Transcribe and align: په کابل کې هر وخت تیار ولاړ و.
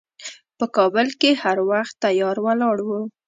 په 0.57 0.65
کابل 0.75 1.07
کې 1.19 1.29
هر 1.43 1.57
وخت 1.71 1.93
تیار 2.03 2.37
ولاړ 2.45 2.77
و. 2.87 2.89